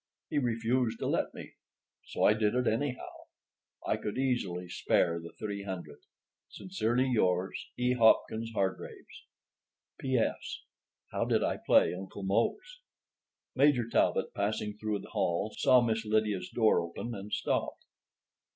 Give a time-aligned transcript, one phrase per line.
[0.31, 1.53] He refused to let me,
[2.07, 3.27] so I did it anyhow.
[3.85, 5.99] I could easily spare the three hundred.
[6.49, 7.97] Sincerely yours, H.
[7.97, 9.27] HOPKINS HARGRAVES.
[9.99, 10.63] P.S.
[11.11, 12.79] How did I play Uncle Mose?
[13.55, 17.85] Major Talbot, passing through the hall, saw Miss Lydia's door open and stopped.